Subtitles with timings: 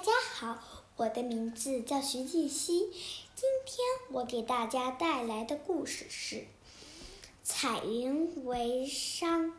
[0.00, 0.58] 大家好，
[0.96, 2.90] 我的名字叫徐静熙。
[3.34, 3.76] 今天
[4.12, 6.36] 我给大家带来的故事是
[7.42, 9.52] 《彩云为裳》。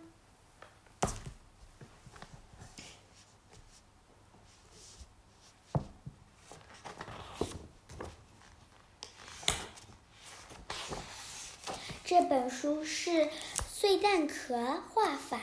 [12.04, 13.30] 这本书是
[13.70, 15.40] 碎蛋壳画法。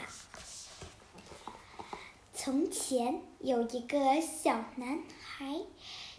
[2.51, 5.61] 从前有一个小男孩，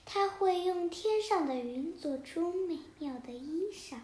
[0.05, 3.95] 他会用天上的云做出美妙的衣裳。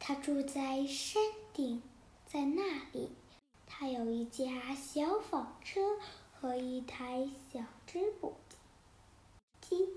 [0.00, 1.22] 他住在山
[1.52, 1.80] 顶，
[2.26, 3.10] 在那里，
[3.64, 5.80] 他有一架小纺车
[6.32, 8.34] 和一台小织布
[9.60, 9.88] 机。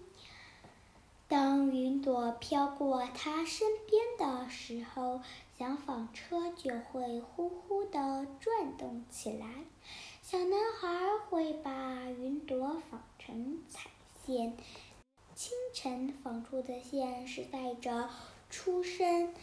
[1.27, 5.21] 当云朵飘过他身边的时候，
[5.57, 9.47] 小纺车就会呼呼地转动起来。
[10.27, 10.89] 小男孩
[11.29, 11.71] 会把
[12.09, 13.91] 云朵纺成彩
[14.25, 14.57] 线。
[15.35, 18.09] 清晨纺出的线是带着
[18.49, 19.35] 初升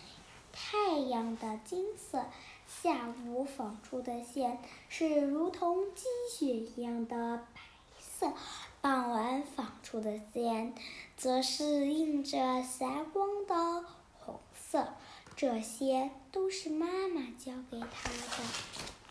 [0.51, 2.25] 太阳的金色，
[2.67, 7.61] 下午纺出的线是如同积雪一样的白
[8.01, 8.33] 色。
[8.81, 10.75] 傍晚纺出的线，
[11.17, 13.85] 则是映着霞光的
[14.19, 14.95] 红色。
[15.37, 19.02] 这些都是妈妈教给他的。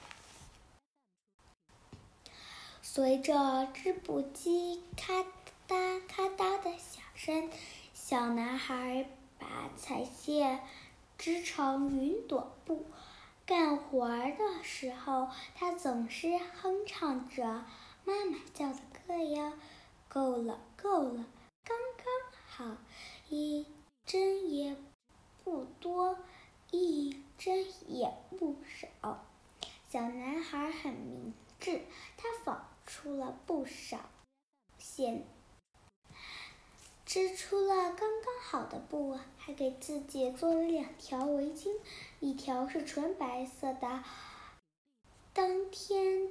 [2.94, 5.14] 随着织布机咔
[5.66, 7.50] 嗒咔嗒的响声，
[7.94, 9.08] 小男孩
[9.39, 10.59] 把彩线
[11.17, 12.86] 织成云朵布。
[13.45, 17.64] 干活的时候，他总是哼唱着
[18.03, 18.80] 妈妈教的。
[19.08, 19.53] 歌谣，
[20.09, 21.25] 够了，够了，
[21.64, 22.78] 刚刚好，
[23.30, 23.66] 一
[24.06, 24.75] 针也
[25.45, 26.17] 不多，
[26.72, 29.23] 一针也不少。
[29.89, 31.81] 小男孩很明智，
[32.17, 34.09] 他仿出了不少
[34.78, 35.23] 线，
[37.06, 41.69] 织出了刚刚好的布，还给自己做了两条围巾，
[42.19, 44.03] 一条是纯白色的。
[45.31, 46.30] 当天。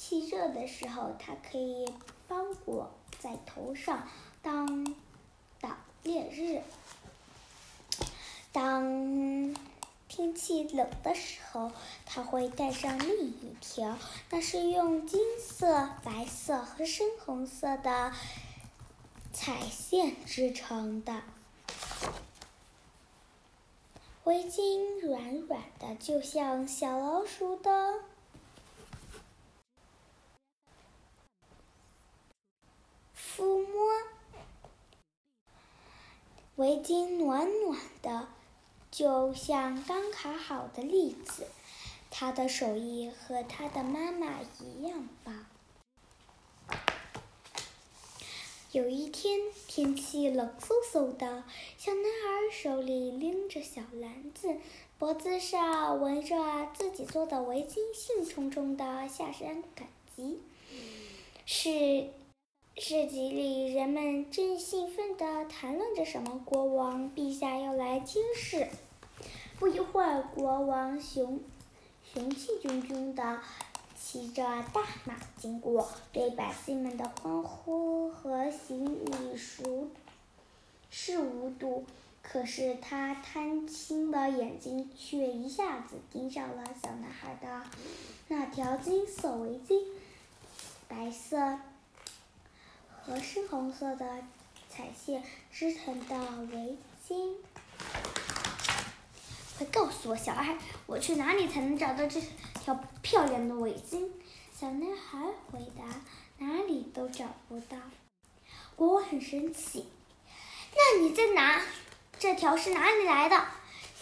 [0.00, 1.84] 气热的时候，它可以
[2.28, 2.88] 包裹
[3.18, 4.08] 在头上
[4.40, 4.94] 当
[5.60, 6.62] 挡烈日；
[8.52, 9.52] 当
[10.18, 11.70] 天气冷的时候，
[12.04, 13.96] 它会带上另一条，
[14.30, 18.12] 那是用金色、白色和深红色的
[19.32, 21.22] 彩线织成的。
[24.24, 28.00] 围巾软软的，就像小老鼠的。
[33.14, 34.02] 抚摸
[36.56, 38.26] 围巾，暖暖的，
[38.90, 41.46] 就像刚烤好的栗子。
[42.10, 45.46] 他的手艺和他的妈妈一样棒。
[48.72, 51.44] 有一天，天气冷飕飕的，
[51.76, 54.56] 小男孩手里拎着小篮子，
[54.98, 60.40] 脖子上围着自己做的围巾，兴冲冲的下山赶集。
[61.44, 62.08] 是。
[62.80, 66.40] 市集里，人们正兴奋地谈论着什么。
[66.44, 68.68] 国王陛下要来听事。
[69.58, 71.40] 不一会儿，国王雄
[72.04, 73.40] 雄气汹汹地
[74.00, 79.88] 骑着大马经过，对百姓们的欢呼和行礼熟
[80.88, 81.84] 视无睹。
[82.22, 87.64] 可是他贪心的眼睛却一下子盯上了小男孩的
[88.28, 89.82] 那条金色围巾，
[90.86, 91.58] 白色。
[93.08, 94.06] 和深红色的
[94.68, 96.14] 彩线织成的
[96.52, 96.76] 围
[97.08, 97.36] 巾。
[99.56, 102.22] 快告诉我，小孩，我去哪里才能找到这
[102.60, 104.10] 条漂亮的围巾？
[104.54, 105.84] 小男孩回答
[106.36, 107.78] ：“哪里都找不到。”
[108.76, 109.86] 国王很生气
[110.76, 111.62] ：“那你在哪？
[112.18, 113.42] 这条是哪里来的？”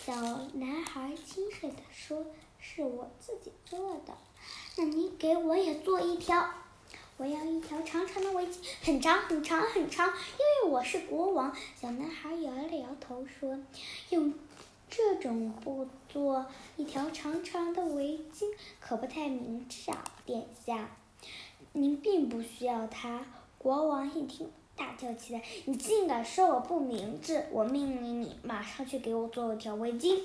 [0.05, 0.15] 小
[0.55, 2.27] 男孩轻声地说
[2.59, 4.17] ：“是我自己做的。”
[4.77, 6.51] 那你给我也做一条。
[7.19, 11.51] 我要一条长长的围巾，很长很长很长，因为我是国王。
[11.81, 13.59] 小男孩摇了摇头说
[14.11, 14.35] ：“用
[14.91, 16.45] 这种布做
[16.77, 18.45] 一条长长的围巾，
[18.81, 20.91] 可不太明智啊，殿下。
[21.73, 23.25] 您并不需要它。”
[23.57, 27.47] 国王一听，大叫起来：“你竟敢说我不明智！
[27.51, 30.21] 我命令你马上去给我做一条围巾！”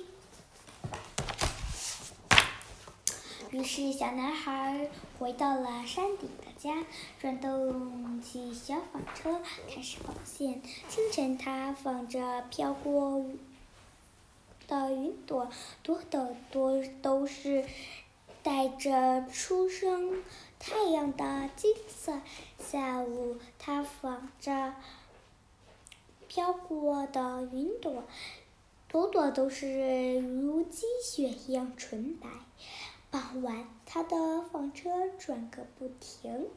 [3.51, 6.85] 于是，小男孩回到了山顶的家，
[7.19, 10.61] 转动起小纺车，开始纺线。
[10.87, 13.25] 清晨，他纺着飘过
[14.67, 15.49] 的云朵，
[15.81, 17.65] 朵朵朵都是
[18.43, 20.21] 带着初升
[20.59, 22.21] 太阳的金色。
[22.59, 24.75] 下午，他纺着
[26.27, 28.03] 飘过的云朵，
[28.87, 32.29] 朵朵都是如积雪一样纯白。
[33.11, 36.47] 傍晚，他的纺车转个不停，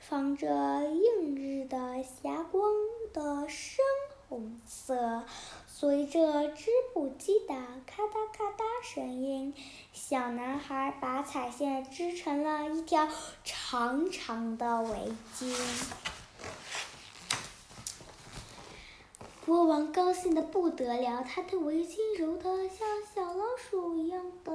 [0.00, 0.48] 放着
[0.90, 2.64] 映日的霞光
[3.12, 3.84] 的深
[4.28, 5.22] 红色。
[5.68, 7.54] 随着织布机的
[7.86, 9.54] 咔嗒咔嗒声音，
[9.92, 13.08] 小男孩把彩线织成了一条
[13.44, 15.54] 长长的围巾。
[19.46, 24.52] 国王高兴的不得了，他的围巾柔得像小老鼠一样的，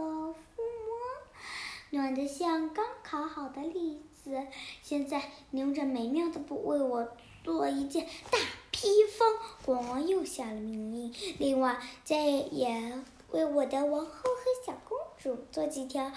[1.92, 4.48] 暖得像刚烤好的栗子。
[4.82, 7.08] 现在，你用这美妙的布为我
[7.44, 8.38] 做一件大。
[8.72, 11.16] 披风，国王又下了命令。
[11.40, 13.02] 另外，再也
[13.32, 16.12] 为我的王后和小公主做几条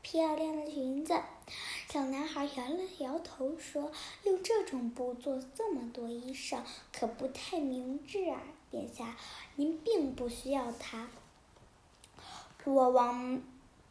[0.00, 1.20] 漂亮的裙子。
[1.88, 3.90] 小男孩摇了摇头，说
[4.22, 6.60] ：“用这种布做这么多衣裳，
[6.96, 8.40] 可不太明智啊，
[8.70, 9.16] 殿下。
[9.56, 11.08] 您并不需要它。”
[12.64, 13.42] 国王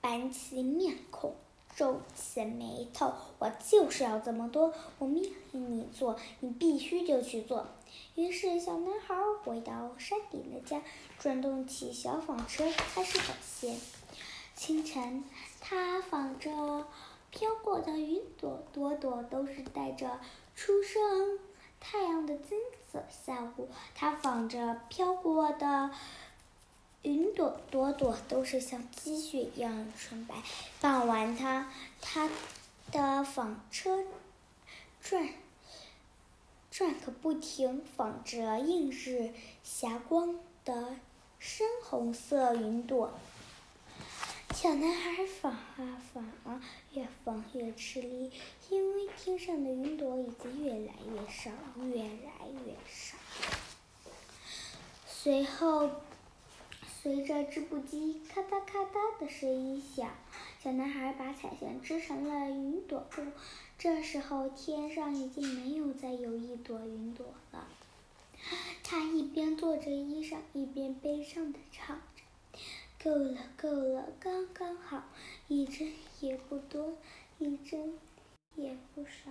[0.04, 1.34] 板起面孔。
[1.76, 4.72] 皱起眉头，我就是要这么多。
[5.00, 7.66] 我命令你做，你必须就去做。
[8.14, 10.84] 于是，小男孩回到山顶的家，
[11.18, 13.80] 转动起小纺车，开始纺线。
[14.54, 15.24] 清晨，
[15.62, 16.86] 他纺着
[17.32, 20.20] 飘过的云朵，朵朵都是带着
[20.54, 21.40] 初升
[21.80, 22.60] 太阳的金
[22.92, 23.04] 色。
[23.10, 25.90] 下午，他纺着飘过的。
[27.04, 30.36] 云朵朵朵都是像积雪一样纯白。
[30.80, 31.70] 傍晚，他
[32.02, 32.30] 他
[32.94, 34.06] 的纺车
[35.02, 35.28] 转
[36.72, 39.34] 转个不停，纺着映日
[39.64, 40.96] 霞光的
[41.40, 43.14] 深红色云朵。
[44.54, 46.62] 小男孩纺啊纺啊，
[46.94, 48.32] 越纺越吃力，
[48.70, 51.52] 因为天上的云朵已经越来越少，
[51.84, 53.18] 越来越少。
[55.06, 55.92] 随后。
[57.04, 60.10] 随着织布机咔嗒咔嗒的声音响，
[60.64, 63.22] 小男孩把彩线织成了云朵布。
[63.78, 67.68] 这时候，天上已经没有再有一朵云朵了。
[68.86, 72.24] 他一边做着衣裳，一边悲伤地唱着
[73.04, 75.04] ：“够了，够了，刚刚好，
[75.50, 75.92] 一针
[76.22, 76.94] 也不多，
[77.38, 78.00] 一针
[78.56, 79.30] 也不少。”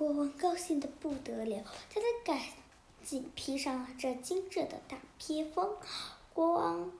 [0.00, 2.40] 国王高兴的不得了，他赶
[3.04, 5.76] 紧披上了这精致的大披风。
[6.32, 6.90] 国王、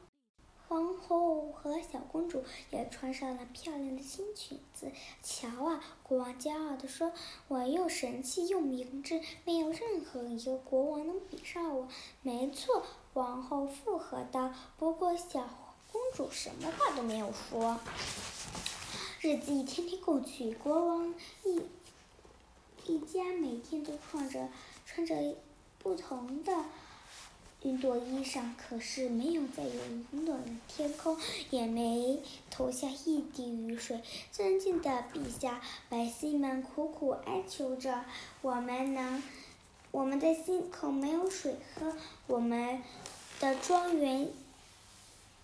[0.69, 4.93] 皇后和小公主也穿上了漂亮的新裙子。
[5.23, 7.11] 瞧啊，国王骄傲地说
[7.49, 11.89] ：“我又神气又明智，没有任何一个国王能比上我。”
[12.21, 14.53] 没错，皇后附和道。
[14.77, 15.49] 不过，小
[15.91, 17.81] 公主什么话都没有说。
[19.23, 21.15] 日子一天天过去，国王
[21.45, 21.63] 一。
[22.91, 24.49] 一家每天都穿着
[24.85, 25.15] 穿着
[25.79, 26.53] 不同的
[27.63, 29.71] 云朵衣裳，可是没有再有
[30.11, 31.17] 云朵的天空，
[31.51, 32.21] 也没
[32.51, 34.01] 投下一滴雨水。
[34.33, 38.05] 尊敬的陛下，百姓们苦苦哀求着，
[38.43, 39.23] 我们能，
[39.93, 41.95] 我们的心口没有水喝，
[42.27, 42.83] 我们
[43.39, 44.29] 的庄园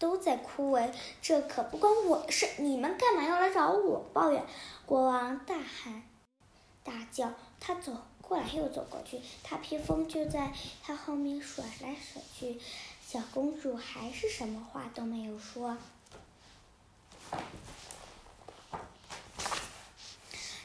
[0.00, 0.90] 都在枯萎，
[1.22, 4.42] 这可不关我的事，你们干嘛要来找我抱怨？
[4.84, 6.02] 国王大喊。
[6.86, 10.52] 大叫，他走过来又走过去，他披风就在
[10.84, 12.60] 他后面甩来甩去。
[13.04, 15.76] 小公主还是什么话都没有说。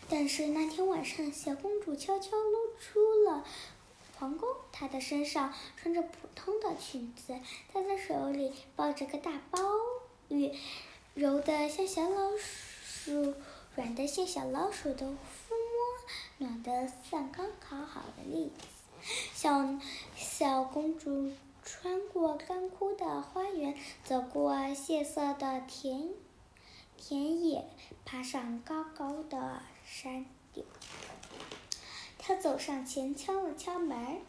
[0.07, 3.43] 但是那天晚上，小公主悄悄露出了
[4.19, 4.47] 皇宫。
[4.71, 7.35] 她的身上穿着普通的裙子，
[7.73, 9.59] 她的手里抱着个大包
[10.29, 10.51] 玉，
[11.15, 13.33] 柔的像小老鼠，
[13.75, 15.15] 软的像小老鼠的。
[16.41, 18.67] 暖得像刚烤好的栗子。
[19.31, 19.77] 小
[20.15, 21.31] 小公主
[21.63, 26.09] 穿过干枯的花园，走过血色的田
[26.97, 27.63] 田野，
[28.03, 30.65] 爬上高高的山顶。
[32.17, 34.21] 她走上前，敲了敲门，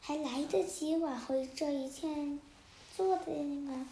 [0.00, 2.08] 还来得及挽回这一切
[2.96, 3.86] 做的吗？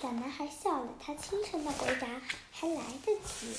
[0.00, 2.20] 小男孩笑了，他轻声的回答
[2.52, 3.54] ：“还来得及。”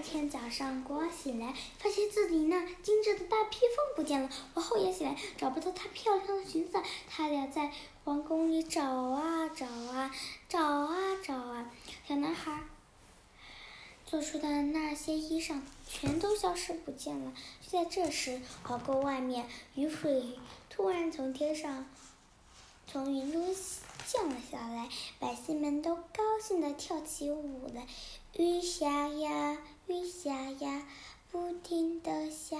[0.00, 4.30] 天早上，国王醒来，发现自己那精致的大披风不见了。
[4.54, 6.82] 王后也醒来，找不到她漂亮的裙子。
[7.08, 7.70] 他俩在
[8.04, 10.10] 皇宫里找啊找啊，
[10.48, 11.70] 找啊找啊。
[12.08, 12.62] 小男孩
[14.06, 17.32] 做出的那些衣裳全都消失不见了。
[17.60, 20.38] 就在这时，壕沟外面，雨水
[20.68, 21.86] 突然从天上，
[22.86, 23.54] 从云中
[24.06, 24.88] 降了下来，
[25.18, 27.86] 百姓们都高兴地跳起舞来。
[28.36, 29.58] 雨下呀，
[29.90, 30.86] 雨下呀，
[31.32, 32.56] 不停地下，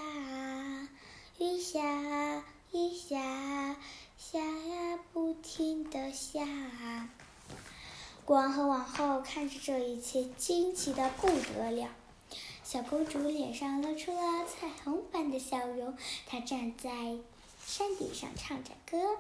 [1.38, 3.76] 雨下，雨下，
[4.18, 6.40] 下呀，不停地下。
[8.24, 11.90] 国王和王后看着这一切，惊奇的不得了。
[12.64, 15.96] 小公主脸上露出了彩虹般的笑容，
[16.26, 16.90] 她站在
[17.64, 19.18] 山顶上唱着歌：“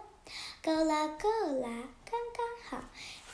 [0.64, 2.84] 够了，够了，刚刚好，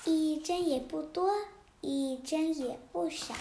[0.04, 1.35] 一针也不多，
[1.80, 3.35] 一针也不少。”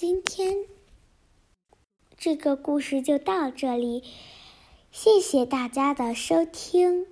[0.00, 0.58] 今天
[2.16, 4.04] 这个故事就到这里，
[4.92, 7.04] 谢谢大家的收听。